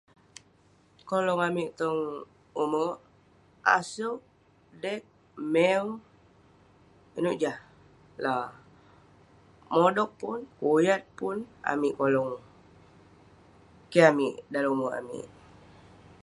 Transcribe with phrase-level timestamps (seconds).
[1.07, 2.01] kolong amik tong
[2.63, 2.95] umek,
[3.77, 4.19] aseuk,
[4.83, 5.03] dek,
[5.53, 5.85] mew,
[7.17, 7.57] ineuk jah
[8.23, 8.33] la,
[9.81, 11.37] modog pun, kuyat pun
[11.71, 12.33] amik kolong.
[13.91, 15.27] keh amik dalem umek amik.